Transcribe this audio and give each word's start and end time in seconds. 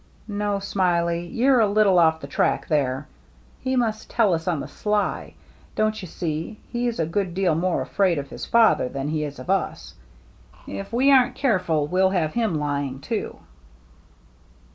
"No, 0.27 0.57
Smiley, 0.57 1.27
you're 1.27 1.59
a 1.59 1.67
little 1.67 1.99
off 1.99 2.21
the 2.21 2.25
track 2.25 2.67
there. 2.67 3.05
He 3.59 3.75
must 3.75 4.09
tell 4.09 4.33
us 4.33 4.47
on 4.47 4.59
the 4.59 4.67
sly. 4.67 5.35
Don't 5.75 6.01
you 6.01 6.07
see, 6.07 6.59
he's 6.71 6.99
a 6.99 7.05
good 7.05 7.35
deal 7.35 7.53
more 7.53 7.83
afraid 7.83 8.17
of 8.17 8.29
his 8.31 8.43
father 8.43 8.89
than 8.89 9.09
he 9.09 9.23
is 9.23 9.37
of 9.37 9.47
us. 9.51 9.93
If 10.65 10.91
we 10.91 11.11
aren't 11.11 11.35
careful, 11.35 11.85
we'll 11.85 12.09
have 12.09 12.33
him 12.33 12.55
lying 12.55 12.99
too." 12.99 13.41